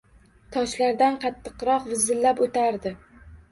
[0.55, 2.97] Toshlardan qattiqroq vizillab o‘tardi.